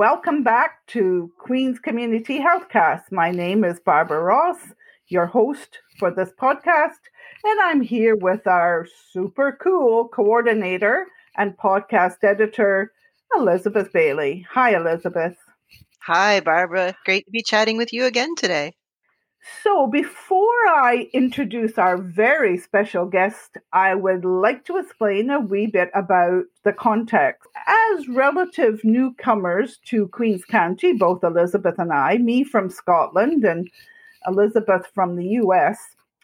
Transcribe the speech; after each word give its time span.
Welcome 0.00 0.42
back 0.42 0.86
to 0.94 1.30
Queen's 1.38 1.78
Community 1.78 2.40
Healthcast. 2.40 3.12
My 3.12 3.30
name 3.30 3.64
is 3.64 3.80
Barbara 3.80 4.22
Ross, 4.22 4.56
your 5.08 5.26
host 5.26 5.80
for 5.98 6.10
this 6.10 6.30
podcast, 6.40 7.02
and 7.44 7.60
I'm 7.60 7.82
here 7.82 8.16
with 8.16 8.46
our 8.46 8.86
super 9.12 9.58
cool 9.62 10.08
coordinator 10.08 11.06
and 11.36 11.54
podcast 11.58 12.24
editor, 12.24 12.92
Elizabeth 13.36 13.92
Bailey. 13.92 14.46
Hi, 14.50 14.74
Elizabeth. 14.74 15.36
Hi, 16.04 16.40
Barbara. 16.40 16.96
Great 17.04 17.26
to 17.26 17.30
be 17.30 17.42
chatting 17.42 17.76
with 17.76 17.92
you 17.92 18.06
again 18.06 18.34
today. 18.36 18.72
So, 19.62 19.86
before 19.86 20.68
I 20.68 21.08
introduce 21.14 21.78
our 21.78 21.96
very 21.96 22.58
special 22.58 23.06
guest, 23.06 23.56
I 23.72 23.94
would 23.94 24.24
like 24.24 24.66
to 24.66 24.76
explain 24.76 25.30
a 25.30 25.40
wee 25.40 25.66
bit 25.66 25.90
about 25.94 26.44
the 26.62 26.74
context. 26.74 27.48
As 27.66 28.08
relative 28.08 28.84
newcomers 28.84 29.78
to 29.86 30.08
Queen's 30.08 30.44
County, 30.44 30.92
both 30.92 31.24
Elizabeth 31.24 31.78
and 31.78 31.90
I, 31.90 32.18
me 32.18 32.44
from 32.44 32.68
Scotland 32.68 33.44
and 33.44 33.70
Elizabeth 34.26 34.86
from 34.94 35.16
the 35.16 35.26
US, 35.42 35.78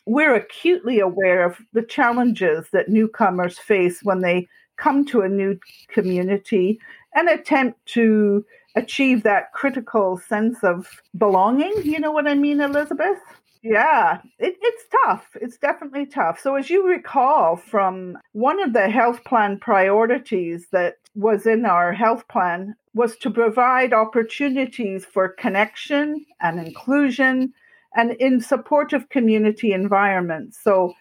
we're 0.05 0.35
acutely 0.35 1.01
aware 1.01 1.45
of 1.45 1.59
the 1.73 1.83
challenges 1.83 2.69
that 2.73 2.91
newcomers 2.91 3.59
face 3.59 4.03
when 4.03 4.21
they 4.21 4.47
come 4.77 5.07
to 5.07 5.23
a 5.23 5.29
new 5.29 5.59
community 5.89 6.79
and 7.15 7.31
attempt 7.31 7.85
to 7.87 8.45
achieve 8.77 9.23
that 9.23 9.53
critical 9.53 10.19
sense 10.19 10.59
of 10.63 11.03
belonging. 11.17 11.75
You 11.83 11.99
know 11.99 12.13
what 12.13 12.29
I 12.29 12.35
mean, 12.35 12.61
Elizabeth? 12.61 13.19
Yeah, 13.63 14.21
it, 14.39 14.57
it's 14.61 14.85
tough. 15.03 15.27
It's 15.41 15.57
definitely 15.57 16.07
tough. 16.07 16.39
So, 16.39 16.55
as 16.55 16.71
you 16.71 16.87
recall 16.87 17.57
from 17.57 18.17
one 18.33 18.63
of 18.63 18.73
the 18.73 18.89
health 18.89 19.25
plan 19.25 19.59
priorities 19.59 20.69
that 20.71 20.99
was 21.17 21.47
in 21.47 21.65
our 21.67 21.93
health 21.93 22.29
plan, 22.29 22.77
was 22.95 23.17
to 23.17 23.31
provide 23.31 23.93
opportunities 23.93 25.05
for 25.05 25.29
connection 25.29 26.25
and 26.41 26.61
inclusion 26.61 27.53
and 27.95 28.13
in 28.13 28.41
supportive 28.41 29.09
community 29.09 29.73
environments. 29.73 30.59
So, 30.63 30.95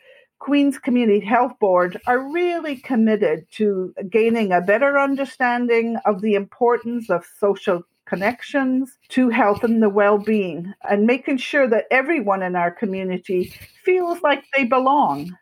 Queen's 0.46 0.78
Community 0.78 1.26
Health 1.26 1.54
Board 1.60 2.00
are 2.06 2.32
really 2.32 2.76
committed 2.76 3.48
to 3.54 3.96
gaining 4.12 4.52
a 4.52 4.62
better 4.62 5.00
understanding 5.00 5.98
of 6.06 6.22
the 6.22 6.36
importance 6.36 7.10
of 7.10 7.26
social 7.40 7.82
connections 8.06 8.96
to 9.10 9.30
health 9.30 9.64
and 9.64 9.82
the 9.82 9.90
well-being 9.90 10.72
and 10.88 11.08
making 11.08 11.38
sure 11.38 11.68
that 11.68 11.86
everyone 11.90 12.44
in 12.44 12.56
our 12.56 12.70
community 12.70 13.56
feels 13.84 14.22
like 14.22 14.44
they 14.56 14.66
belong. 14.66 15.36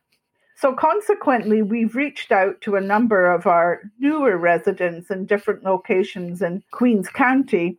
So 0.56 0.74
consequently, 0.74 1.62
we've 1.62 1.98
reached 1.98 2.32
out 2.32 2.62
to 2.62 2.78
a 2.78 2.82
number 2.82 3.30
of 3.30 3.46
our 3.46 3.82
newer 4.00 4.38
residents 4.38 5.12
in 5.12 5.26
different 5.26 5.66
locations 5.66 6.42
in 6.42 6.64
Queens 6.72 7.10
County 7.10 7.78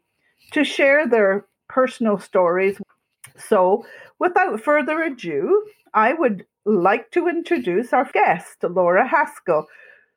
to 0.50 0.62
share 0.62 1.08
their 1.08 1.46
personal 1.70 2.18
stories. 2.18 2.78
So, 3.38 3.86
without 4.18 4.60
further 4.60 5.00
ado, 5.00 5.64
I 5.94 6.12
would 6.12 6.44
like 6.64 7.10
to 7.10 7.28
introduce 7.28 7.92
our 7.92 8.10
guest, 8.12 8.62
Laura 8.62 9.06
Haskell, 9.06 9.66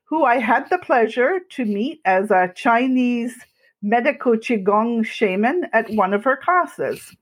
who 0.06 0.23
I 0.23 0.40
had 0.40 0.70
the 0.70 0.78
pleasure 0.78 1.39
to 1.52 1.66
meet 1.66 2.00
as 2.06 2.31
a 2.31 2.52
Chinese 2.56 3.36
medical 3.81 4.34
Qigong 4.34 5.06
shaman 5.06 5.67
at 5.73 5.89
one 5.92 6.14
of 6.14 6.23
her 6.23 6.38
classes. 6.38 7.16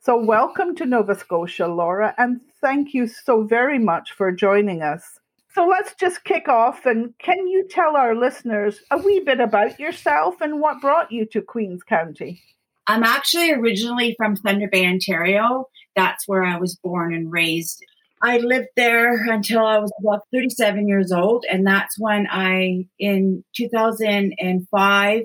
So, 0.00 0.22
welcome 0.22 0.76
to 0.76 0.86
Nova 0.86 1.14
Scotia, 1.14 1.66
Laura, 1.66 2.14
and 2.18 2.40
thank 2.60 2.94
you 2.94 3.06
so 3.06 3.42
very 3.42 3.78
much 3.78 4.12
for 4.12 4.30
joining 4.30 4.82
us. 4.82 5.18
So, 5.54 5.66
let's 5.66 5.94
just 5.94 6.24
kick 6.24 6.46
off. 6.46 6.86
And 6.86 7.14
can 7.18 7.48
you 7.48 7.66
tell 7.68 7.96
our 7.96 8.14
listeners 8.14 8.80
a 8.90 8.98
wee 8.98 9.20
bit 9.20 9.40
about 9.40 9.80
yourself 9.80 10.40
and 10.40 10.60
what 10.60 10.80
brought 10.80 11.10
you 11.10 11.26
to 11.26 11.40
Queen's 11.40 11.82
County? 11.82 12.42
I'm 12.86 13.02
actually 13.02 13.50
originally 13.52 14.14
from 14.16 14.36
Thunder 14.36 14.68
Bay, 14.70 14.86
Ontario. 14.86 15.68
That's 15.96 16.28
where 16.28 16.44
I 16.44 16.58
was 16.58 16.76
born 16.76 17.14
and 17.14 17.32
raised. 17.32 17.82
I 18.24 18.38
lived 18.38 18.68
there 18.74 19.30
until 19.30 19.66
I 19.66 19.78
was 19.78 19.92
about 20.00 20.22
37 20.32 20.88
years 20.88 21.12
old. 21.12 21.44
And 21.50 21.66
that's 21.66 21.98
when 21.98 22.26
I, 22.30 22.86
in 22.98 23.44
2005, 23.54 25.22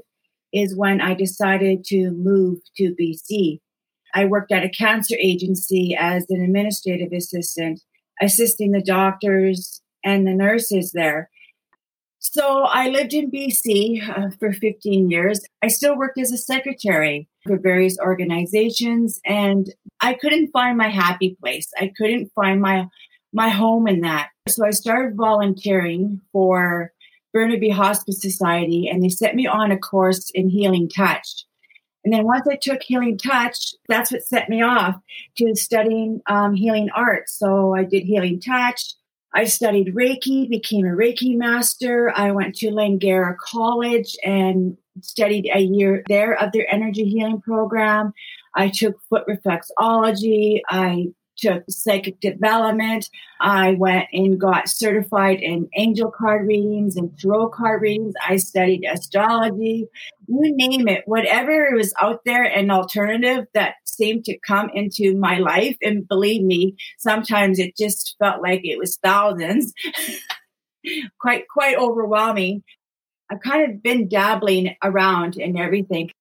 is 0.51 0.75
when 0.75 0.99
I 0.99 1.13
decided 1.13 1.85
to 1.85 2.11
move 2.11 2.59
to 2.75 2.95
BC. 2.99 3.59
I 4.13 4.25
worked 4.25 4.51
at 4.51 4.65
a 4.65 4.69
cancer 4.69 5.15
agency 5.17 5.95
as 5.97 6.25
an 6.29 6.43
administrative 6.43 7.13
assistant, 7.13 7.79
assisting 8.21 8.71
the 8.71 8.81
doctors 8.81 9.81
and 10.03 10.27
the 10.27 10.33
nurses 10.33 10.91
there. 10.91 11.29
So 12.17 12.63
I 12.63 12.89
lived 12.89 13.13
in 13.13 13.31
BC 13.31 14.09
uh, 14.09 14.31
for 14.39 14.51
15 14.51 15.09
years. 15.09 15.39
I 15.63 15.69
still 15.69 15.97
worked 15.97 16.19
as 16.19 16.33
a 16.33 16.37
secretary 16.37 17.29
for 17.47 17.57
various 17.57 17.97
organizations 17.97 19.21
and 19.25 19.69
I 20.01 20.13
couldn't 20.13 20.51
find 20.51 20.77
my 20.77 20.89
happy 20.89 21.37
place. 21.39 21.69
I 21.77 21.91
couldn't 21.97 22.31
find 22.33 22.61
my 22.61 22.87
my 23.31 23.49
home 23.49 23.87
in 23.87 24.01
that. 24.01 24.29
So 24.47 24.65
I 24.65 24.71
started 24.71 25.15
volunteering 25.15 26.21
for 26.31 26.91
Burnaby 27.31 27.69
Hospice 27.69 28.21
Society 28.21 28.89
and 28.89 29.03
they 29.03 29.09
set 29.09 29.35
me 29.35 29.45
on 29.45 29.71
a 29.71 29.77
course 29.77 30.31
in 30.33 30.49
healing 30.49 30.89
touch. 30.89 31.45
And 32.03 32.13
then 32.13 32.25
once 32.25 32.47
I 32.49 32.55
took 32.55 32.81
healing 32.81 33.17
touch, 33.17 33.75
that's 33.87 34.11
what 34.11 34.23
set 34.23 34.49
me 34.49 34.63
off 34.63 34.95
to 35.37 35.55
studying 35.55 36.21
um, 36.27 36.55
healing 36.55 36.89
arts. 36.95 37.37
So 37.37 37.75
I 37.75 37.83
did 37.83 38.03
healing 38.03 38.41
touch. 38.41 38.95
I 39.33 39.43
studied 39.43 39.93
Reiki, 39.93 40.49
became 40.49 40.87
a 40.87 40.95
Reiki 40.95 41.37
master. 41.37 42.11
I 42.15 42.31
went 42.31 42.55
to 42.55 42.71
Langara 42.71 43.35
College 43.37 44.15
and 44.23 44.75
studied 45.01 45.49
a 45.53 45.59
year 45.59 46.03
there 46.07 46.33
of 46.33 46.51
their 46.51 46.65
energy 46.73 47.05
healing 47.05 47.41
program. 47.41 48.13
I 48.55 48.69
took 48.69 48.99
foot 49.09 49.25
reflexology. 49.27 50.61
I 50.67 51.07
took 51.39 51.63
psychic 51.69 52.19
development. 52.19 53.09
I 53.39 53.71
went 53.73 54.07
and 54.11 54.39
got 54.39 54.69
certified 54.69 55.39
in 55.41 55.69
angel 55.75 56.11
card 56.11 56.47
readings 56.47 56.95
and 56.95 57.17
tarot 57.17 57.49
card 57.49 57.81
readings. 57.81 58.13
I 58.27 58.37
studied 58.37 58.85
astrology, 58.85 59.87
you 60.27 60.55
name 60.55 60.87
it, 60.87 61.03
whatever 61.05 61.69
was 61.73 61.93
out 62.01 62.21
there, 62.25 62.43
an 62.43 62.69
alternative 62.71 63.45
that 63.53 63.75
seemed 63.85 64.25
to 64.25 64.37
come 64.45 64.69
into 64.73 65.15
my 65.15 65.37
life. 65.37 65.77
And 65.81 66.07
believe 66.07 66.43
me, 66.43 66.75
sometimes 66.97 67.59
it 67.59 67.77
just 67.77 68.15
felt 68.19 68.41
like 68.41 68.61
it 68.63 68.77
was 68.77 68.97
thousands. 68.97 69.73
quite, 71.19 71.45
quite 71.47 71.77
overwhelming. 71.77 72.63
I've 73.31 73.41
kind 73.41 73.69
of 73.69 73.83
been 73.83 74.07
dabbling 74.07 74.75
around 74.83 75.37
in 75.37 75.57
everything. 75.57 76.11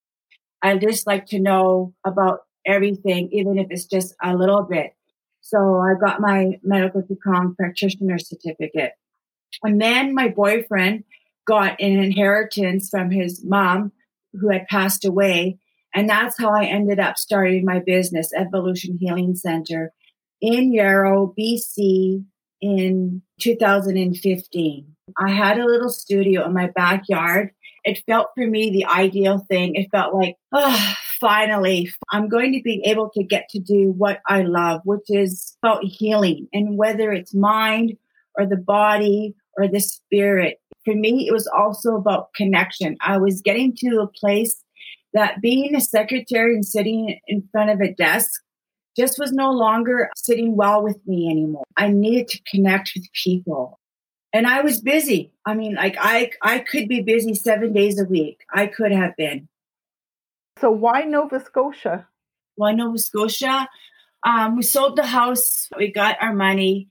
I 0.63 0.77
just 0.77 1.07
like 1.07 1.27
to 1.27 1.39
know 1.39 1.95
about 2.05 2.41
everything, 2.67 3.29
even 3.33 3.59
if 3.59 3.69
it's 3.71 3.87
just 3.87 4.15
a 4.23 4.37
little 4.37 4.63
bit. 4.63 4.93
So 5.41 5.79
I 5.79 5.95
got 5.99 6.21
my 6.21 6.59
medical 6.63 7.03
Qigong 7.03 7.57
practitioner 7.57 8.19
certificate. 8.19 8.93
And 9.63 9.81
then 9.81 10.15
my 10.15 10.29
boyfriend 10.29 11.05
got 11.47 11.81
an 11.81 11.99
inheritance 11.99 12.91
from 12.91 13.11
his 13.11 13.45
mom 13.45 13.93
who 14.35 14.51
had 14.51 14.67
passed 14.67 15.05
away. 15.05 15.59
And 15.95 16.09
that's 16.09 16.39
how 16.39 16.51
I 16.51 16.65
ended 16.65 17.01
up 17.01 17.17
starting 17.17 17.65
my 17.65 17.79
business, 17.79 18.31
Evolution 18.37 18.99
Healing 19.01 19.35
Center 19.35 19.93
in 20.41 20.73
Yarrow, 20.73 21.35
BC 21.39 22.25
in 22.61 23.23
2015. 23.41 24.97
I 25.17 25.31
had 25.31 25.59
a 25.59 25.67
little 25.67 25.91
studio 25.91 26.45
in 26.47 26.53
my 26.53 26.71
backyard. 26.75 27.51
It 27.85 28.03
felt 28.07 28.29
for 28.35 28.47
me 28.47 28.71
the 28.71 28.87
ideal 28.87 29.39
thing. 29.51 29.75
It 29.75 29.89
felt 29.91 30.15
like, 30.15 30.37
oh, 30.53 30.95
finally, 31.21 31.91
I'm 32.11 32.29
going 32.29 32.53
to 32.53 32.63
be 32.63 32.83
able 32.85 33.11
to 33.15 33.23
get 33.23 33.49
to 33.51 33.59
do 33.59 33.93
what 33.97 34.21
I 34.27 34.43
love, 34.43 34.83
which 34.85 35.09
is 35.09 35.57
about 35.63 35.85
healing. 35.85 36.49
And 36.53 36.77
whether 36.77 37.11
it's 37.13 37.35
mind 37.35 37.97
or 38.35 38.47
the 38.47 38.57
body 38.57 39.35
or 39.57 39.69
the 39.69 39.81
spirit, 39.81 40.59
for 40.85 40.95
me, 40.95 41.27
it 41.29 41.33
was 41.33 41.47
also 41.47 41.97
about 41.97 42.35
connection. 42.35 42.97
I 43.01 43.19
was 43.19 43.43
getting 43.43 43.75
to 43.77 44.01
a 44.01 44.09
place 44.09 44.63
that 45.15 45.41
being 45.41 45.75
a 45.75 45.81
secretary 45.81 46.55
and 46.55 46.65
sitting 46.65 47.19
in 47.27 47.49
front 47.51 47.71
of 47.71 47.81
a 47.81 47.95
desk 47.95 48.31
just 48.99 49.19
was 49.19 49.33
no 49.33 49.51
longer 49.51 50.11
sitting 50.17 50.57
well 50.57 50.83
with 50.83 50.99
me 51.07 51.31
anymore. 51.31 51.65
I 51.77 51.89
needed 51.89 52.29
to 52.29 52.43
connect 52.51 52.93
with 52.95 53.07
people. 53.13 53.79
And 54.33 54.47
I 54.47 54.61
was 54.61 54.81
busy. 54.81 55.33
I 55.47 55.55
mean, 55.55 55.75
like 55.75 55.97
I 55.99 56.33
I 56.43 56.59
could 56.59 56.89
be 56.89 57.01
busy 57.01 57.35
7 57.35 57.73
days 57.73 57.99
a 58.01 58.05
week. 58.05 58.41
I 58.53 58.67
could 58.67 58.93
have 58.93 59.17
been. 59.17 59.49
So 60.61 60.71
why 60.71 61.03
Nova 61.03 61.41
Scotia? 61.41 62.09
Why 62.57 62.73
Nova 62.73 62.99
Scotia? 62.99 63.69
Um, 64.27 64.57
we 64.57 64.63
sold 64.63 64.97
the 64.97 65.07
house, 65.07 65.69
we 65.79 65.93
got 65.93 66.17
our 66.21 66.35
money, 66.35 66.89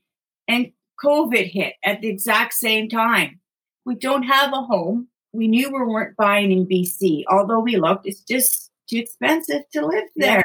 and 0.48 0.72
COVID 1.04 1.50
hit 1.50 1.74
at 1.84 2.00
the 2.00 2.08
exact 2.08 2.54
same 2.54 2.88
time. 2.88 3.40
We 3.84 3.94
don't 3.94 4.22
have 4.22 4.52
a 4.52 4.62
home. 4.62 5.08
We 5.32 5.46
knew 5.46 5.68
we 5.68 5.78
weren't 5.78 6.16
buying 6.16 6.50
in 6.50 6.66
BC, 6.66 7.24
although 7.30 7.60
we 7.60 7.76
looked, 7.76 8.06
it's 8.06 8.22
just 8.22 8.70
too 8.88 8.96
expensive 8.96 9.62
to 9.74 9.86
live 9.86 10.04
there. 10.16 10.38
Yeah. 10.38 10.42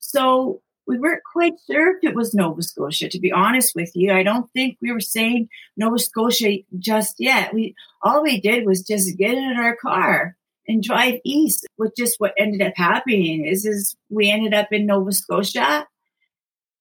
So 0.00 0.62
we 0.86 0.98
weren't 0.98 1.22
quite 1.30 1.54
sure 1.68 1.96
if 1.96 2.04
it 2.04 2.14
was 2.14 2.34
Nova 2.34 2.62
Scotia, 2.62 3.08
to 3.08 3.18
be 3.18 3.32
honest 3.32 3.74
with 3.74 3.90
you. 3.94 4.12
I 4.12 4.22
don't 4.22 4.50
think 4.52 4.78
we 4.80 4.92
were 4.92 5.00
saying 5.00 5.48
Nova 5.76 5.98
Scotia 5.98 6.58
just 6.78 7.16
yet. 7.18 7.52
We 7.52 7.74
all 8.02 8.22
we 8.22 8.40
did 8.40 8.66
was 8.66 8.82
just 8.82 9.18
get 9.18 9.34
in 9.34 9.56
our 9.58 9.76
car 9.76 10.36
and 10.68 10.82
drive 10.82 11.20
east. 11.24 11.66
Which 11.76 11.92
just 11.96 12.16
what 12.18 12.34
ended 12.38 12.62
up 12.62 12.74
happening 12.76 13.44
is 13.44 13.66
is 13.66 13.96
we 14.10 14.30
ended 14.30 14.54
up 14.54 14.72
in 14.72 14.86
Nova 14.86 15.12
Scotia 15.12 15.86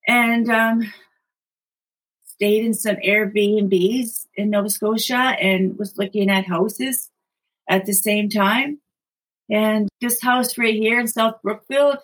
and 0.07 0.49
um, 0.49 0.93
stayed 2.25 2.65
in 2.65 2.73
some 2.73 2.97
Airbnbs 2.97 4.27
in 4.35 4.51
Nova 4.51 4.69
Scotia 4.69 5.35
and 5.41 5.77
was 5.79 5.97
looking 5.97 6.29
at 6.29 6.45
houses 6.45 7.09
at 7.69 7.85
the 7.85 7.93
same 7.93 8.29
time. 8.29 8.79
And 9.49 9.89
this 10.01 10.21
house 10.21 10.57
right 10.57 10.73
here 10.73 10.99
in 10.99 11.07
South 11.07 11.35
Brookfield, 11.43 11.99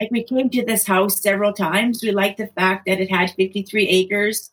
like 0.00 0.10
we 0.10 0.24
came 0.24 0.50
to 0.50 0.64
this 0.64 0.86
house 0.86 1.20
several 1.20 1.52
times. 1.52 2.02
We 2.02 2.10
liked 2.10 2.38
the 2.38 2.48
fact 2.48 2.86
that 2.86 3.00
it 3.00 3.10
had 3.10 3.30
53 3.30 3.88
acres 3.88 4.50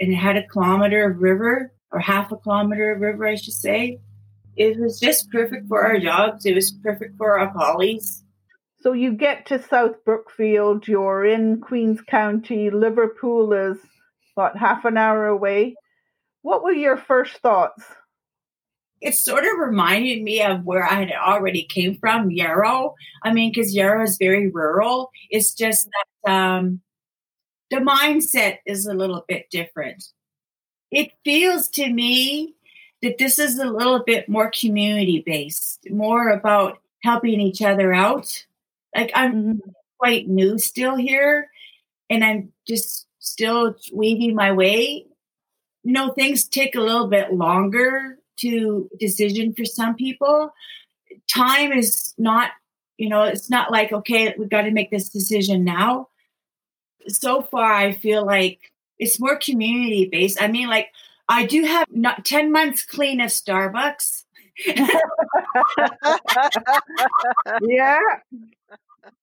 and 0.00 0.12
it 0.12 0.16
had 0.16 0.36
a 0.36 0.46
kilometer 0.46 1.10
of 1.10 1.20
river 1.20 1.72
or 1.90 2.00
half 2.00 2.32
a 2.32 2.36
kilometer 2.36 2.92
of 2.92 3.00
river, 3.00 3.26
I 3.26 3.34
should 3.34 3.54
say. 3.54 4.00
It 4.56 4.78
was 4.78 5.00
just 5.00 5.30
perfect 5.30 5.68
for 5.68 5.84
our 5.84 5.98
dogs. 5.98 6.46
It 6.46 6.54
was 6.54 6.70
perfect 6.70 7.16
for 7.16 7.38
our 7.38 7.52
collies. 7.52 8.22
So 8.80 8.92
you 8.92 9.12
get 9.12 9.46
to 9.46 9.62
South 9.62 10.04
Brookfield, 10.04 10.86
you're 10.86 11.24
in 11.24 11.60
Queens 11.60 12.02
County, 12.02 12.68
Liverpool 12.70 13.52
is 13.54 13.78
about 14.36 14.58
half 14.58 14.84
an 14.84 14.98
hour 14.98 15.26
away. 15.26 15.74
What 16.42 16.62
were 16.62 16.72
your 16.72 16.98
first 16.98 17.38
thoughts? 17.38 17.82
It 19.04 19.14
sort 19.14 19.44
of 19.44 19.58
reminded 19.58 20.22
me 20.22 20.40
of 20.40 20.64
where 20.64 20.82
I 20.82 20.94
had 20.94 21.12
already 21.12 21.62
came 21.62 21.98
from, 21.98 22.30
Yarrow. 22.30 22.94
I 23.22 23.34
mean, 23.34 23.50
because 23.50 23.74
Yarrow 23.74 24.02
is 24.02 24.16
very 24.16 24.48
rural. 24.48 25.10
It's 25.28 25.52
just 25.52 25.86
that 26.24 26.32
um, 26.32 26.80
the 27.70 27.76
mindset 27.76 28.60
is 28.64 28.86
a 28.86 28.94
little 28.94 29.22
bit 29.28 29.50
different. 29.50 30.08
It 30.90 31.12
feels 31.22 31.68
to 31.70 31.92
me 31.92 32.54
that 33.02 33.18
this 33.18 33.38
is 33.38 33.58
a 33.58 33.66
little 33.66 34.02
bit 34.02 34.26
more 34.26 34.50
community 34.50 35.22
based, 35.24 35.86
more 35.90 36.30
about 36.30 36.78
helping 37.02 37.42
each 37.42 37.60
other 37.60 37.92
out. 37.92 38.46
Like 38.96 39.10
I'm 39.14 39.34
mm-hmm. 39.34 39.70
quite 39.98 40.28
new 40.28 40.58
still 40.58 40.96
here, 40.96 41.50
and 42.08 42.24
I'm 42.24 42.52
just 42.66 43.06
still 43.18 43.76
weaving 43.92 44.34
my 44.34 44.52
way. 44.52 45.04
You 45.82 45.92
know, 45.92 46.12
things 46.12 46.44
take 46.44 46.74
a 46.74 46.80
little 46.80 47.08
bit 47.08 47.34
longer 47.34 48.18
to 48.38 48.88
decision 48.98 49.54
for 49.54 49.64
some 49.64 49.94
people. 49.94 50.52
Time 51.32 51.72
is 51.72 52.14
not, 52.18 52.50
you 52.98 53.08
know, 53.08 53.22
it's 53.22 53.50
not 53.50 53.70
like, 53.70 53.92
okay, 53.92 54.34
we've 54.38 54.50
got 54.50 54.62
to 54.62 54.70
make 54.70 54.90
this 54.90 55.08
decision 55.08 55.64
now. 55.64 56.08
So 57.08 57.42
far, 57.42 57.72
I 57.72 57.92
feel 57.92 58.24
like 58.24 58.72
it's 58.98 59.20
more 59.20 59.36
community 59.36 60.08
based. 60.10 60.40
I 60.40 60.48
mean, 60.48 60.68
like, 60.68 60.88
I 61.28 61.46
do 61.46 61.64
have 61.64 61.88
not 61.90 62.24
10 62.24 62.50
months 62.52 62.82
clean 62.84 63.20
of 63.20 63.30
Starbucks. 63.30 64.24
yeah. 67.62 67.98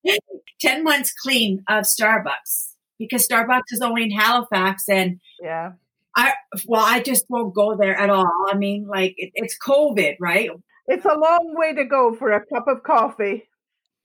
10 0.61 0.83
months 0.83 1.13
clean 1.13 1.63
of 1.67 1.85
Starbucks 1.85 2.73
because 2.99 3.27
Starbucks 3.27 3.71
is 3.71 3.81
only 3.81 4.03
in 4.03 4.11
Halifax 4.11 4.87
and 4.89 5.19
yeah. 5.41 5.71
I 6.15 6.33
well, 6.67 6.83
I 6.85 7.01
just 7.01 7.25
won't 7.29 7.55
go 7.55 7.75
there 7.75 7.97
at 7.97 8.09
all. 8.09 8.47
I 8.49 8.55
mean, 8.55 8.87
like 8.87 9.15
it, 9.17 9.31
it's 9.35 9.57
COVID, 9.57 10.17
right? 10.19 10.49
It's 10.87 11.05
a 11.05 11.17
long 11.17 11.53
way 11.55 11.73
to 11.73 11.85
go 11.85 12.13
for 12.13 12.31
a 12.31 12.45
cup 12.45 12.67
of 12.67 12.83
coffee. 12.83 13.47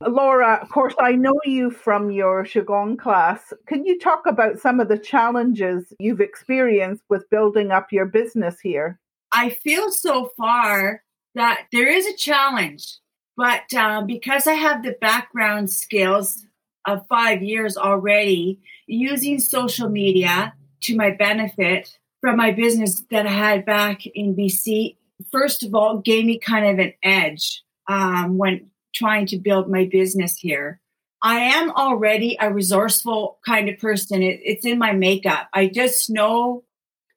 Laura, 0.07 0.59
of 0.63 0.69
course, 0.69 0.95
I 1.01 1.13
know 1.13 1.41
you 1.45 1.71
from 1.71 2.11
your 2.11 2.45
Qigong 2.45 2.99
class. 2.99 3.53
Can 3.67 3.87
you 3.87 3.99
talk 3.99 4.27
about 4.27 4.59
some 4.59 4.79
of 4.79 4.89
the 4.89 4.99
challenges 4.99 5.93
you've 5.99 6.21
experienced 6.21 7.03
with 7.09 7.31
building 7.31 7.71
up 7.71 7.91
your 7.91 8.05
business 8.05 8.61
here? 8.61 9.01
I 9.33 9.51
feel 9.51 9.91
so 9.91 10.33
far 10.37 11.03
that 11.35 11.63
there 11.73 11.89
is 11.89 12.07
a 12.07 12.17
challenge, 12.17 12.99
but 13.37 13.73
uh, 13.75 14.03
because 14.03 14.47
I 14.47 14.53
have 14.53 14.83
the 14.83 14.97
background 15.01 15.71
skills 15.71 16.47
of 16.87 17.07
five 17.09 17.43
years 17.43 17.77
already 17.77 18.61
using 18.87 19.41
social 19.41 19.89
media 19.89 20.55
to 20.87 20.97
my 20.97 21.11
benefit 21.11 21.99
from 22.21 22.37
my 22.37 22.53
business 22.53 23.03
that 23.11 23.27
I 23.27 23.31
had 23.31 23.67
back 23.67 24.07
in 24.07 24.35
BC. 24.35 24.97
First 25.33 25.63
of 25.63 25.75
all, 25.75 25.99
gave 25.99 26.25
me 26.25 26.39
kind 26.39 26.67
of 26.67 26.79
an 26.79 26.93
edge 27.03 27.63
um, 27.89 28.39
when 28.39 28.71
trying 28.95 29.27
to 29.27 29.39
build 29.39 29.69
my 29.69 29.85
business 29.85 30.37
here. 30.37 30.81
I 31.23 31.39
am 31.39 31.71
already 31.71 32.37
a 32.41 32.53
resourceful 32.53 33.39
kind 33.45 33.69
of 33.69 33.79
person. 33.79 34.23
It, 34.23 34.41
it's 34.45 34.65
in 34.65 34.79
my 34.79 34.93
makeup. 34.93 35.49
I 35.53 35.67
just 35.67 36.09
know, 36.09 36.63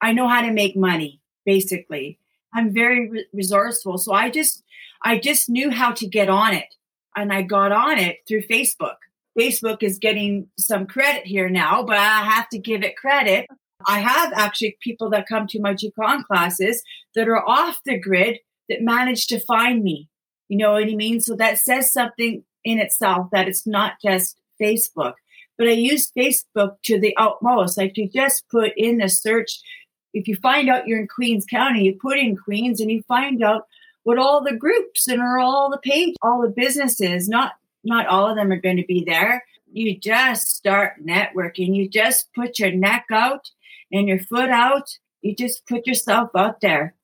I 0.02 0.14
know 0.14 0.28
how 0.28 0.42
to 0.42 0.52
make 0.52 0.76
money. 0.76 1.22
Basically, 1.46 2.18
I'm 2.54 2.74
very 2.74 3.10
re- 3.10 3.28
resourceful. 3.34 3.98
So 3.98 4.14
I 4.14 4.30
just, 4.30 4.64
I 5.04 5.20
just 5.20 5.50
knew 5.50 5.70
how 5.70 5.92
to 5.92 6.08
get 6.08 6.30
on 6.30 6.54
it, 6.54 6.74
and 7.16 7.32
I 7.32 7.44
got 7.44 7.72
on 7.72 8.00
it 8.00 8.20
through 8.28 8.44
Facebook. 8.44 8.98
Facebook 9.38 9.84
is 9.84 10.00
getting 10.00 10.48
some 10.58 10.86
credit 10.86 11.26
here 11.26 11.50
now, 11.50 11.84
but 11.84 11.98
I 11.98 12.24
have 12.24 12.50
to 12.50 12.60
give 12.60 12.84
it 12.84 12.98
credit. 12.98 13.48
I 13.88 14.00
have 14.00 14.34
actually 14.34 14.78
people 14.82 15.10
that 15.12 15.28
come 15.28 15.48
to 15.48 15.62
my 15.62 15.74
Qigong 15.74 16.26
classes 16.26 16.84
that 17.16 17.28
are 17.28 17.48
off 17.48 17.80
the 17.86 18.00
grid 18.00 18.40
that 18.68 18.82
manage 18.82 19.28
to 19.28 19.40
find 19.40 19.84
me. 19.84 20.10
You 20.50 20.58
know 20.58 20.74
what 20.74 20.84
I 20.84 20.96
mean? 20.96 21.20
So 21.20 21.36
that 21.36 21.60
says 21.60 21.94
something 21.94 22.44
in 22.64 22.80
itself 22.80 23.30
that 23.32 23.48
it's 23.48 23.66
not 23.66 23.94
just 24.04 24.38
Facebook. 24.62 25.14
But 25.58 25.68
I 25.68 25.72
use 25.72 26.12
Facebook 26.18 26.78
to 26.84 27.00
the 27.00 27.16
utmost. 27.18 27.78
Like 27.78 27.98
you 27.98 28.10
just 28.10 28.48
put 28.50 28.72
in 28.76 28.98
the 28.98 29.10
search. 29.10 29.60
If 30.14 30.28
you 30.28 30.36
find 30.38 30.70
out 30.70 30.88
you're 30.88 31.02
in 31.02 31.08
Queens 31.08 31.46
County, 31.46 31.84
you 31.84 31.98
put 32.02 32.18
in 32.18 32.36
Queens 32.36 32.82
and 32.82 32.90
you 32.90 33.04
find 33.08 33.44
out 33.44 33.68
what 34.04 34.18
all 34.18 34.44
the 34.44 34.56
groups 34.56 35.08
and 35.08 35.22
all 35.22 35.70
the 35.70 35.78
page, 35.78 36.16
all 36.22 36.42
the 36.42 36.50
businesses, 36.50 37.30
not 37.30 37.54
not 37.84 38.08
all 38.08 38.30
of 38.30 38.36
them 38.36 38.52
are 38.52 38.62
going 38.62 38.78
to 38.78 38.86
be 38.86 39.04
there. 39.06 39.44
You 39.72 39.98
just 39.98 40.50
start 40.50 40.94
networking. 41.06 41.76
You 41.76 41.90
just 41.90 42.30
put 42.34 42.60
your 42.60 42.72
neck 42.72 43.06
out 43.12 43.50
and 43.92 44.08
your 44.08 44.20
foot 44.20 44.50
out. 44.50 44.90
You 45.22 45.36
just 45.36 45.66
put 45.68 45.86
yourself 45.86 46.30
out 46.36 46.62
there. 46.62 46.96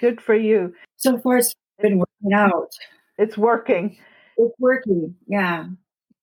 Good 0.00 0.20
for 0.20 0.34
you. 0.34 0.74
So 0.96 1.18
far, 1.18 1.38
it's 1.38 1.54
been 1.80 1.98
working 1.98 2.32
out. 2.32 2.70
It's 3.18 3.36
working. 3.36 3.96
It's 4.36 4.54
working. 4.58 5.16
Yeah. 5.26 5.66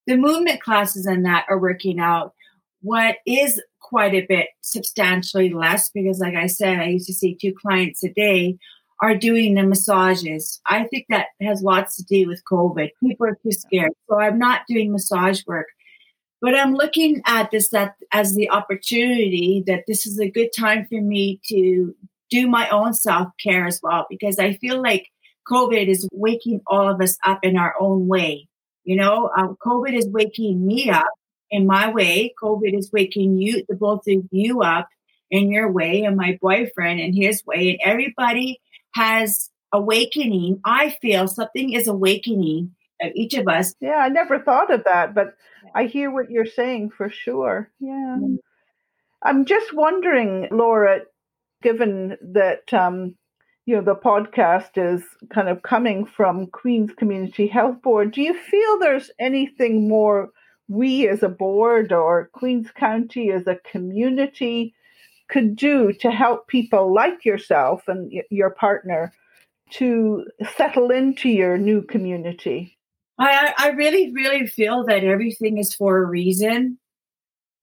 The 0.07 0.17
movement 0.17 0.61
classes 0.61 1.05
and 1.05 1.25
that 1.25 1.45
are 1.49 1.59
working 1.59 1.99
out. 1.99 2.33
What 2.81 3.17
is 3.25 3.61
quite 3.79 4.13
a 4.13 4.25
bit 4.25 4.47
substantially 4.61 5.53
less 5.53 5.89
because, 5.89 6.19
like 6.19 6.35
I 6.35 6.47
said, 6.47 6.79
I 6.79 6.87
used 6.87 7.07
to 7.07 7.13
see 7.13 7.35
two 7.35 7.53
clients 7.53 8.03
a 8.03 8.09
day 8.09 8.57
are 9.01 9.15
doing 9.15 9.55
the 9.55 9.63
massages. 9.63 10.61
I 10.65 10.83
think 10.85 11.07
that 11.09 11.27
has 11.41 11.63
lots 11.63 11.97
to 11.97 12.03
do 12.03 12.27
with 12.27 12.43
COVID. 12.49 12.89
People 13.01 13.27
are 13.27 13.37
too 13.41 13.51
scared. 13.51 13.91
So 14.07 14.19
I'm 14.19 14.37
not 14.37 14.61
doing 14.67 14.91
massage 14.91 15.41
work. 15.47 15.67
But 16.39 16.55
I'm 16.55 16.73
looking 16.73 17.21
at 17.25 17.51
this 17.51 17.69
that 17.69 17.95
as 18.11 18.35
the 18.35 18.49
opportunity 18.49 19.63
that 19.67 19.83
this 19.87 20.05
is 20.05 20.19
a 20.19 20.29
good 20.29 20.49
time 20.57 20.85
for 20.87 20.99
me 20.99 21.39
to 21.49 21.95
do 22.29 22.47
my 22.47 22.69
own 22.69 22.93
self 22.93 23.27
care 23.43 23.67
as 23.67 23.79
well, 23.83 24.05
because 24.09 24.39
I 24.39 24.53
feel 24.53 24.81
like 24.81 25.07
COVID 25.51 25.87
is 25.87 26.07
waking 26.11 26.61
all 26.65 26.89
of 26.89 27.01
us 27.01 27.17
up 27.25 27.39
in 27.43 27.57
our 27.57 27.75
own 27.79 28.07
way. 28.07 28.47
You 28.83 28.95
know, 28.95 29.29
um, 29.37 29.55
COVID 29.63 29.95
is 29.95 30.07
waking 30.07 30.65
me 30.65 30.89
up 30.89 31.05
in 31.51 31.67
my 31.67 31.91
way. 31.91 32.33
COVID 32.41 32.75
is 32.75 32.89
waking 32.91 33.37
you, 33.37 33.63
the 33.69 33.75
both 33.75 34.07
of 34.07 34.23
you 34.31 34.61
up 34.61 34.87
in 35.29 35.51
your 35.51 35.71
way, 35.71 36.03
and 36.03 36.17
my 36.17 36.39
boyfriend 36.41 36.99
in 36.99 37.13
his 37.13 37.43
way, 37.45 37.69
and 37.69 37.79
everybody 37.83 38.59
has 38.93 39.49
awakening. 39.71 40.59
I 40.65 40.89
feel 41.01 41.27
something 41.27 41.73
is 41.73 41.87
awakening 41.87 42.75
of 43.01 43.11
each 43.15 43.33
of 43.33 43.47
us. 43.47 43.73
Yeah, 43.79 43.97
I 43.97 44.09
never 44.09 44.39
thought 44.39 44.73
of 44.73 44.83
that, 44.85 45.13
but 45.13 45.35
I 45.73 45.85
hear 45.85 46.11
what 46.11 46.29
you're 46.29 46.45
saying 46.45 46.91
for 46.91 47.09
sure. 47.09 47.71
Yeah. 47.79 48.17
Mm-hmm. 48.19 48.35
I'm 49.23 49.45
just 49.45 49.73
wondering, 49.73 50.47
Laura, 50.51 51.01
given 51.61 52.17
that 52.33 52.73
um, 52.73 53.15
you 53.65 53.75
know 53.75 53.83
the 53.83 53.95
podcast 53.95 54.71
is 54.75 55.03
kind 55.31 55.47
of 55.47 55.61
coming 55.61 56.05
from 56.05 56.47
Queen's 56.47 56.93
Community 56.93 57.47
Health 57.47 57.81
Board, 57.81 58.11
do 58.11 58.21
you 58.21 58.33
feel 58.33 58.79
there's 58.79 59.11
anything 59.19 59.87
more 59.87 60.29
we 60.67 61.07
as 61.07 61.21
a 61.21 61.29
board 61.29 61.91
or 61.91 62.29
Queens 62.33 62.71
County 62.71 63.31
as 63.31 63.45
a 63.45 63.59
community 63.71 64.73
could 65.31 65.55
do 65.55 65.93
to 65.93 66.11
help 66.11 66.47
people 66.47 66.93
like 66.93 67.25
yourself 67.25 67.87
and 67.87 68.11
your 68.29 68.49
partner 68.49 69.13
to 69.71 70.27
settle 70.55 70.91
into 70.91 71.29
your 71.29 71.57
new 71.57 71.81
community? 71.81 72.77
I, 73.17 73.53
I 73.57 73.69
really, 73.69 74.11
really 74.11 74.47
feel 74.47 74.83
that 74.85 75.03
everything 75.03 75.57
is 75.57 75.73
for 75.73 75.97
a 75.97 76.05
reason. 76.05 76.77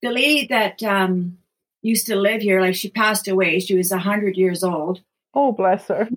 The 0.02 0.10
lady 0.10 0.46
that 0.48 0.82
um, 0.82 1.38
used 1.82 2.06
to 2.06 2.16
live 2.16 2.40
here, 2.40 2.60
like 2.60 2.74
she 2.74 2.90
passed 2.90 3.28
away, 3.28 3.60
she 3.60 3.74
was 3.74 3.90
100 3.90 4.36
years 4.36 4.64
old. 4.64 5.00
Oh, 5.34 5.52
bless 5.52 5.88
her. 5.88 6.08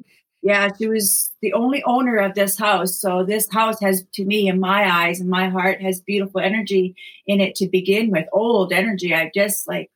Yeah, 0.44 0.70
she 0.76 0.88
was 0.88 1.32
the 1.42 1.54
only 1.54 1.84
owner 1.84 2.18
of 2.18 2.34
this 2.34 2.58
house. 2.58 2.96
So 2.96 3.24
this 3.24 3.48
house 3.52 3.80
has, 3.82 4.04
to 4.14 4.26
me, 4.26 4.48
in 4.48 4.60
my 4.60 4.92
eyes 4.92 5.20
and 5.20 5.30
my 5.30 5.50
heart, 5.50 5.82
has 5.82 6.02
beautiful 6.02 6.42
energy 6.42 6.96
in 7.28 7.40
it 7.42 7.56
to 7.56 7.68
begin 7.68 8.10
with. 8.10 8.28
Old 8.32 8.74
energy. 8.74 9.14
I 9.14 9.32
just 9.36 9.68
like 9.68 9.92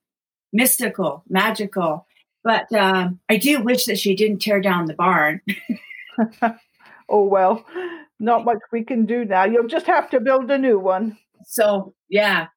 mystical, 0.56 1.24
magical. 1.30 2.08
But 2.44 2.72
um, 2.74 3.20
I 3.30 3.38
do 3.38 3.60
wish 3.62 3.86
that 3.86 4.00
she 4.00 4.16
didn't 4.16 4.40
tear 4.40 4.62
down 4.62 4.86
the 4.86 4.94
barn. 4.94 5.42
oh 7.10 7.24
well, 7.26 7.66
not 8.20 8.46
much 8.46 8.60
we 8.72 8.84
can 8.84 9.06
do 9.06 9.26
now. 9.26 9.46
You'll 9.46 9.68
just 9.68 9.88
have 9.88 10.10
to 10.12 10.20
build 10.20 10.50
a 10.50 10.58
new 10.58 10.80
one. 10.80 11.18
So 11.46 11.94
yeah, 12.10 12.48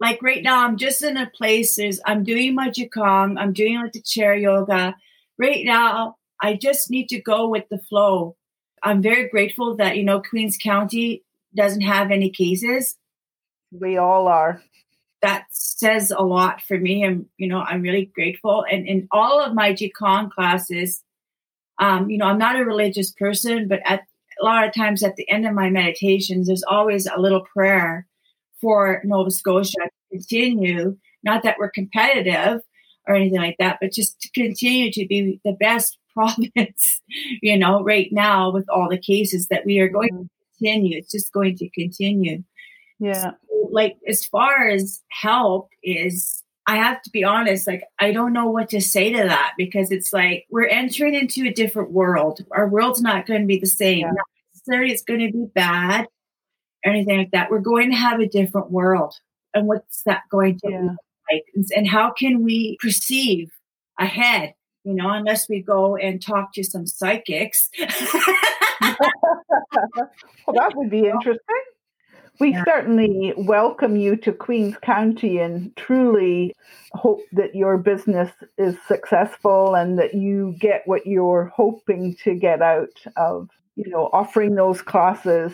like 0.00 0.22
right 0.22 0.42
now, 0.42 0.64
I'm 0.64 0.76
just 0.76 1.02
in 1.02 1.16
a 1.16 1.30
place. 1.30 1.78
Is 1.78 2.00
I'm 2.06 2.24
doing 2.24 2.54
my 2.54 2.70
qigong. 2.70 3.38
I'm 3.38 3.52
doing 3.52 3.80
like 3.80 3.92
the 3.92 4.02
chair 4.02 4.34
yoga. 4.34 4.94
Right 5.38 5.64
now, 5.64 6.16
I 6.42 6.54
just 6.54 6.90
need 6.90 7.08
to 7.10 7.20
go 7.20 7.48
with 7.48 7.64
the 7.70 7.78
flow. 7.78 8.36
I'm 8.82 9.02
very 9.02 9.28
grateful 9.28 9.76
that 9.76 9.96
you 9.96 10.04
know 10.04 10.20
Queens 10.20 10.56
County 10.56 11.24
doesn't 11.54 11.82
have 11.82 12.10
any 12.10 12.30
cases. 12.30 12.96
We 13.70 13.98
all 13.98 14.28
are. 14.28 14.62
That 15.22 15.46
says 15.50 16.10
a 16.10 16.22
lot 16.22 16.62
for 16.62 16.78
me. 16.78 17.04
I'm, 17.04 17.26
you 17.38 17.48
know, 17.48 17.60
I'm 17.60 17.82
really 17.82 18.06
grateful. 18.14 18.64
And 18.70 18.86
in 18.86 19.08
all 19.10 19.40
of 19.40 19.54
my 19.54 19.72
Qigong 19.72 20.30
classes, 20.30 21.02
um, 21.78 22.10
you 22.10 22.18
know, 22.18 22.26
I'm 22.26 22.38
not 22.38 22.58
a 22.58 22.64
religious 22.64 23.10
person, 23.12 23.68
but 23.68 23.80
at 23.84 24.02
a 24.40 24.44
lot 24.44 24.66
of 24.66 24.74
times 24.74 25.02
at 25.02 25.16
the 25.16 25.28
end 25.28 25.46
of 25.46 25.54
my 25.54 25.70
meditations, 25.70 26.46
there's 26.46 26.62
always 26.62 27.06
a 27.06 27.20
little 27.20 27.40
prayer 27.40 28.06
for 28.60 29.00
Nova 29.04 29.30
Scotia 29.30 29.72
to 29.72 29.90
continue. 30.10 30.96
Not 31.22 31.42
that 31.42 31.56
we're 31.58 31.70
competitive 31.70 32.60
or 33.06 33.14
anything 33.14 33.40
like 33.40 33.56
that, 33.58 33.78
but 33.80 33.92
just 33.92 34.20
to 34.20 34.30
continue 34.30 34.92
to 34.92 35.06
be 35.06 35.40
the 35.44 35.52
best 35.52 35.98
province, 36.14 37.00
you 37.42 37.56
know, 37.56 37.82
right 37.82 38.08
now 38.12 38.50
with 38.50 38.68
all 38.68 38.88
the 38.88 38.98
cases 38.98 39.48
that 39.48 39.64
we 39.64 39.78
are 39.78 39.88
going 39.88 40.10
mm-hmm. 40.10 40.22
to 40.22 40.58
continue. 40.58 40.98
It's 40.98 41.12
just 41.12 41.32
going 41.32 41.56
to 41.58 41.68
continue. 41.70 42.42
Yeah. 42.98 43.32
Like, 43.70 43.96
as 44.06 44.24
far 44.24 44.68
as 44.68 45.02
help 45.10 45.70
is, 45.82 46.42
I 46.66 46.76
have 46.76 47.02
to 47.02 47.10
be 47.10 47.24
honest, 47.24 47.66
like, 47.66 47.84
I 47.98 48.12
don't 48.12 48.32
know 48.32 48.48
what 48.48 48.70
to 48.70 48.80
say 48.80 49.12
to 49.12 49.22
that 49.24 49.54
because 49.56 49.90
it's 49.90 50.12
like 50.12 50.46
we're 50.50 50.66
entering 50.66 51.14
into 51.14 51.46
a 51.46 51.52
different 51.52 51.92
world. 51.92 52.44
Our 52.52 52.68
world's 52.68 53.00
not 53.00 53.26
going 53.26 53.40
to 53.40 53.46
be 53.46 53.58
the 53.58 53.66
same. 53.66 54.00
Yeah. 54.00 54.12
Not 54.12 54.26
necessarily 54.54 54.92
it's 54.92 55.02
going 55.02 55.20
to 55.20 55.32
be 55.32 55.46
bad 55.54 56.06
or 56.84 56.92
anything 56.92 57.18
like 57.18 57.30
that. 57.32 57.50
We're 57.50 57.60
going 57.60 57.90
to 57.90 57.96
have 57.96 58.20
a 58.20 58.28
different 58.28 58.70
world. 58.70 59.14
And 59.54 59.66
what's 59.66 60.02
that 60.04 60.22
going 60.30 60.58
to 60.60 60.70
yeah. 60.70 60.80
look 60.82 60.96
like? 61.32 61.44
And, 61.54 61.66
and 61.76 61.88
how 61.88 62.12
can 62.12 62.42
we 62.42 62.76
perceive 62.80 63.50
ahead? 63.98 64.54
You 64.84 64.94
know, 64.94 65.10
unless 65.10 65.48
we 65.48 65.60
go 65.60 65.96
and 65.96 66.22
talk 66.22 66.52
to 66.54 66.64
some 66.64 66.86
psychics. 66.86 67.68
well, 68.80 70.54
that 70.54 70.72
would 70.74 70.90
be 70.90 71.06
interesting. 71.06 71.40
We 72.40 72.52
yeah. 72.52 72.64
certainly 72.64 73.34
welcome 73.36 73.96
you 73.96 74.16
to 74.18 74.32
Queens 74.32 74.76
County 74.80 75.38
and 75.38 75.74
truly 75.76 76.54
hope 76.92 77.20
that 77.32 77.54
your 77.54 77.78
business 77.78 78.30
is 78.56 78.76
successful 78.86 79.74
and 79.74 79.98
that 79.98 80.14
you 80.14 80.54
get 80.58 80.82
what 80.86 81.06
you're 81.06 81.52
hoping 81.54 82.14
to 82.22 82.34
get 82.34 82.62
out 82.62 83.02
of, 83.16 83.48
you 83.74 83.88
know, 83.90 84.08
offering 84.12 84.54
those 84.54 84.82
classes. 84.82 85.52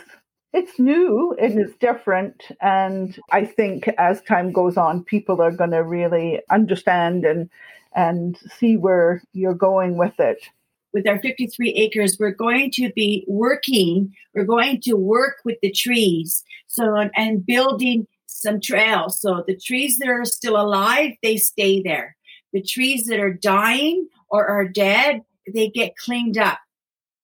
It's 0.52 0.78
new 0.78 1.34
and 1.40 1.58
it's 1.58 1.76
different. 1.78 2.44
And 2.60 3.18
I 3.32 3.46
think 3.46 3.88
as 3.96 4.20
time 4.22 4.52
goes 4.52 4.76
on, 4.76 5.04
people 5.04 5.40
are 5.40 5.52
going 5.52 5.70
to 5.70 5.82
really 5.82 6.42
understand 6.50 7.24
and, 7.24 7.48
and 7.94 8.38
see 8.58 8.76
where 8.76 9.22
you're 9.32 9.54
going 9.54 9.96
with 9.96 10.20
it 10.20 10.50
with 10.94 11.06
our 11.08 11.18
53 11.18 11.70
acres, 11.70 12.16
we're 12.18 12.30
going 12.30 12.70
to 12.72 12.90
be 12.94 13.24
working, 13.26 14.14
we're 14.32 14.44
going 14.44 14.80
to 14.82 14.94
work 14.94 15.38
with 15.44 15.58
the 15.60 15.72
trees. 15.72 16.44
So, 16.68 16.96
and 17.16 17.44
building 17.44 18.06
some 18.26 18.60
trails. 18.60 19.20
So 19.20 19.44
the 19.46 19.56
trees 19.56 19.98
that 19.98 20.08
are 20.08 20.24
still 20.24 20.60
alive, 20.60 21.12
they 21.22 21.36
stay 21.36 21.82
there. 21.82 22.16
The 22.52 22.62
trees 22.62 23.06
that 23.06 23.18
are 23.18 23.32
dying 23.32 24.08
or 24.28 24.46
are 24.46 24.68
dead, 24.68 25.22
they 25.52 25.68
get 25.68 25.96
cleaned 25.96 26.38
up 26.38 26.58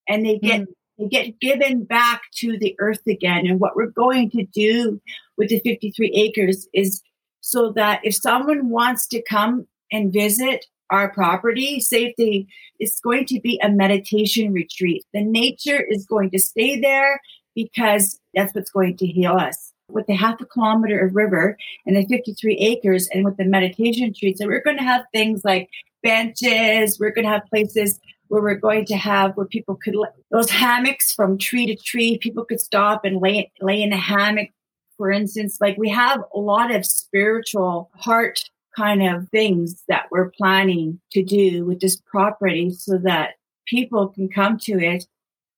and 0.08 0.26
they 0.26 0.38
get, 0.38 0.62
mm 0.62 0.66
they 1.00 1.08
get 1.08 1.40
given 1.40 1.84
back 1.84 2.24
to 2.34 2.58
the 2.58 2.76
earth 2.78 3.00
again. 3.08 3.46
And 3.46 3.58
what 3.58 3.74
we're 3.74 3.86
going 3.86 4.30
to 4.32 4.44
do 4.44 5.00
with 5.38 5.48
the 5.48 5.58
53 5.60 6.12
acres 6.12 6.68
is 6.74 7.02
so 7.40 7.72
that 7.72 8.00
if 8.04 8.14
someone 8.14 8.68
wants 8.68 9.06
to 9.08 9.22
come 9.22 9.66
and 9.90 10.12
visit 10.12 10.66
our 10.90 11.10
property, 11.12 11.80
safety 11.80 12.48
is 12.78 13.00
going 13.02 13.26
to 13.26 13.40
be 13.40 13.60
a 13.62 13.70
meditation 13.70 14.52
retreat. 14.52 15.04
The 15.12 15.22
nature 15.22 15.80
is 15.80 16.06
going 16.06 16.30
to 16.30 16.38
stay 16.38 16.80
there 16.80 17.20
because 17.54 18.18
that's 18.34 18.54
what's 18.54 18.70
going 18.70 18.96
to 18.98 19.06
heal 19.06 19.32
us. 19.32 19.72
With 19.88 20.06
the 20.06 20.14
half 20.14 20.40
a 20.40 20.46
kilometer 20.46 21.04
of 21.04 21.16
river 21.16 21.56
and 21.84 21.96
the 21.96 22.06
53 22.06 22.56
acres 22.56 23.08
and 23.12 23.24
with 23.24 23.36
the 23.36 23.44
meditation 23.44 24.08
retreats, 24.08 24.40
so 24.40 24.46
we're 24.46 24.62
going 24.62 24.76
to 24.76 24.84
have 24.84 25.04
things 25.12 25.44
like 25.44 25.68
benches, 26.02 26.98
we're 26.98 27.10
going 27.10 27.24
to 27.24 27.32
have 27.32 27.46
places 27.46 27.98
where 28.30 28.40
we're 28.40 28.54
going 28.54 28.84
to 28.86 28.96
have 28.96 29.36
where 29.36 29.46
people 29.46 29.74
could 29.74 29.96
those 30.30 30.50
hammocks 30.50 31.12
from 31.12 31.36
tree 31.36 31.66
to 31.66 31.74
tree 31.74 32.16
people 32.16 32.44
could 32.44 32.60
stop 32.60 33.04
and 33.04 33.20
lay 33.20 33.50
lay 33.60 33.82
in 33.82 33.92
a 33.92 33.96
hammock 33.96 34.50
for 34.96 35.10
instance 35.10 35.58
like 35.60 35.76
we 35.76 35.90
have 35.90 36.22
a 36.32 36.38
lot 36.38 36.72
of 36.72 36.86
spiritual 36.86 37.90
heart 37.96 38.44
kind 38.76 39.02
of 39.06 39.28
things 39.28 39.82
that 39.88 40.06
we're 40.10 40.30
planning 40.30 41.00
to 41.12 41.22
do 41.22 41.64
with 41.64 41.80
this 41.80 41.96
property 41.96 42.70
so 42.70 42.98
that 42.98 43.34
people 43.66 44.08
can 44.08 44.28
come 44.28 44.58
to 44.58 44.78
it 44.78 45.06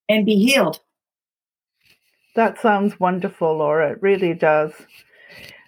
and 0.09 0.27
be 0.27 0.37
healed. 0.37 0.81
That 2.35 2.61
sounds 2.61 2.99
wonderful, 2.99 3.59
Laura. 3.59 3.93
It 3.93 4.03
really 4.03 4.35
does. 4.35 4.73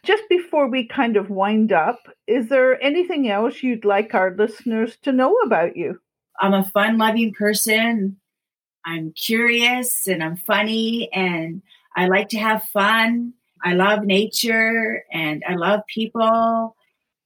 Just 0.02 0.22
before 0.28 0.68
we 0.68 0.86
kind 0.86 1.16
of 1.16 1.30
wind 1.30 1.72
up, 1.72 1.98
is 2.26 2.48
there 2.48 2.82
anything 2.82 3.28
else 3.28 3.62
you'd 3.62 3.84
like 3.84 4.14
our 4.14 4.34
listeners 4.36 4.96
to 5.02 5.12
know 5.12 5.34
about 5.44 5.76
you? 5.76 5.98
I'm 6.40 6.54
a 6.54 6.64
fun 6.64 6.98
loving 6.98 7.32
person. 7.32 8.16
I'm 8.84 9.12
curious 9.12 10.06
and 10.06 10.22
I'm 10.22 10.36
funny 10.36 11.10
and 11.12 11.62
I 11.96 12.08
like 12.08 12.28
to 12.30 12.38
have 12.38 12.64
fun. 12.64 13.32
I 13.62 13.72
love 13.72 14.04
nature 14.04 15.04
and 15.10 15.42
I 15.48 15.54
love 15.54 15.80
people 15.86 16.76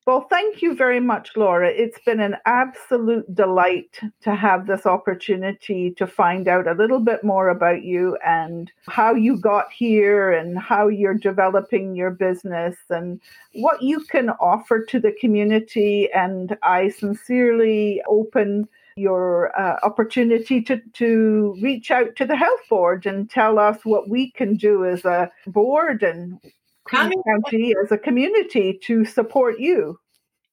well, 0.08 0.26
thank 0.30 0.62
you 0.62 0.74
very 0.74 1.00
much, 1.00 1.36
Laura. 1.36 1.68
It's 1.68 1.98
been 2.06 2.18
an 2.18 2.36
absolute 2.46 3.26
delight 3.34 4.00
to 4.22 4.34
have 4.34 4.66
this 4.66 4.86
opportunity 4.86 5.90
to 5.98 6.06
find 6.06 6.48
out 6.48 6.66
a 6.66 6.72
little 6.72 7.00
bit 7.00 7.22
more 7.22 7.50
about 7.50 7.82
you 7.82 8.16
and 8.24 8.72
how 8.86 9.12
you 9.14 9.36
got 9.36 9.70
here 9.70 10.32
and 10.32 10.58
how 10.58 10.88
you're 10.88 11.12
developing 11.12 11.94
your 11.94 12.10
business 12.10 12.78
and 12.88 13.20
what 13.52 13.82
you 13.82 14.00
can 14.00 14.30
offer 14.30 14.82
to 14.82 14.98
the 14.98 15.12
community. 15.20 16.08
And 16.14 16.56
I 16.62 16.88
sincerely 16.88 18.00
open 18.08 18.66
your 18.96 19.54
uh, 19.60 19.76
opportunity 19.82 20.62
to, 20.62 20.80
to 20.94 21.54
reach 21.60 21.90
out 21.90 22.16
to 22.16 22.24
the 22.24 22.34
health 22.34 22.66
board 22.70 23.04
and 23.04 23.28
tell 23.28 23.58
us 23.58 23.84
what 23.84 24.08
we 24.08 24.30
can 24.30 24.56
do 24.56 24.86
as 24.86 25.04
a 25.04 25.30
board 25.46 26.02
and 26.02 26.40
Queen 26.88 27.22
County 27.22 27.74
as 27.82 27.92
a 27.92 27.98
community 27.98 28.78
to 28.84 29.04
support 29.04 29.58
you. 29.60 29.98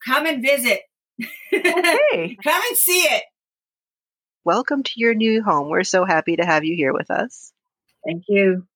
Come 0.06 0.26
and 0.26 0.42
visit. 0.42 0.82
Okay. 1.54 2.38
Come 2.44 2.62
and 2.70 2.78
see 2.78 3.02
it. 3.02 3.24
Welcome 4.44 4.84
to 4.84 4.92
your 4.96 5.16
new 5.16 5.42
home. 5.42 5.70
We're 5.70 5.84
so 5.84 6.04
happy 6.04 6.36
to 6.36 6.46
have 6.46 6.66
you 6.66 6.76
here 6.76 6.94
with 6.94 7.10
us. 7.10 7.54
Thank 8.06 8.26
you. 8.28 8.68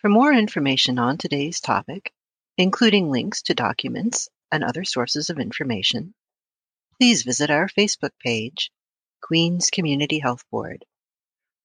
For 0.00 0.08
more 0.08 0.32
information 0.32 0.98
on 0.98 1.16
today's 1.16 1.60
topic, 1.60 2.12
including 2.56 3.10
links 3.10 3.42
to 3.42 3.54
documents 3.54 4.28
and 4.50 4.64
other 4.64 4.84
sources 4.84 5.30
of 5.30 5.38
information, 5.38 6.14
please 6.98 7.22
visit 7.22 7.50
our 7.50 7.68
Facebook 7.68 8.10
page, 8.20 8.70
Queens 9.22 9.70
Community 9.70 10.18
Health 10.18 10.44
Board, 10.50 10.84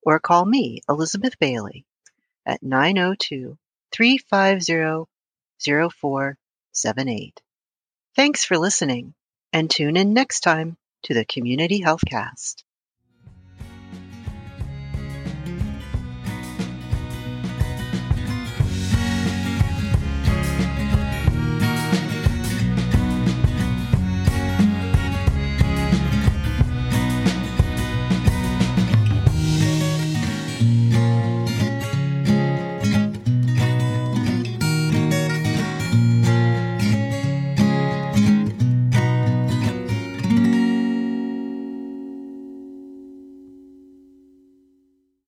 or 0.04 0.20
call 0.20 0.46
me, 0.46 0.82
Elizabeth 0.88 1.40
Bailey, 1.40 1.86
at 2.46 2.62
902 2.62 3.58
350 3.92 5.13
0478. 5.66 7.42
Thanks 8.16 8.46
for 8.46 8.58
listening, 8.58 9.14
and 9.52 9.70
tune 9.70 9.98
in 9.98 10.14
next 10.14 10.42
time 10.42 10.78
to 11.04 11.14
the 11.14 11.26
Community 11.26 11.82
Healthcast. 11.82 12.64